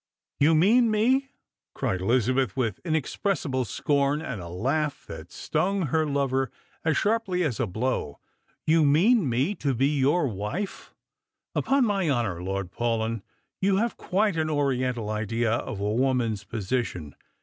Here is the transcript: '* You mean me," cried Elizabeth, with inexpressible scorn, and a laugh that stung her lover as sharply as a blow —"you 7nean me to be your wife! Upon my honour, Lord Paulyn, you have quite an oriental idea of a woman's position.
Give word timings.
'* 0.23 0.39
You 0.39 0.55
mean 0.55 0.89
me," 0.89 1.29
cried 1.75 2.01
Elizabeth, 2.01 2.57
with 2.57 2.79
inexpressible 2.83 3.65
scorn, 3.65 4.19
and 4.19 4.41
a 4.41 4.47
laugh 4.47 5.05
that 5.05 5.31
stung 5.31 5.83
her 5.83 6.07
lover 6.07 6.49
as 6.83 6.97
sharply 6.97 7.43
as 7.43 7.59
a 7.59 7.67
blow 7.67 8.17
—"you 8.65 8.81
7nean 8.81 9.17
me 9.25 9.53
to 9.53 9.75
be 9.75 9.95
your 9.99 10.27
wife! 10.27 10.95
Upon 11.53 11.85
my 11.85 12.09
honour, 12.09 12.41
Lord 12.41 12.71
Paulyn, 12.71 13.21
you 13.61 13.77
have 13.77 13.95
quite 13.95 14.37
an 14.37 14.49
oriental 14.49 15.07
idea 15.11 15.51
of 15.51 15.79
a 15.79 15.93
woman's 15.93 16.45
position. 16.45 17.13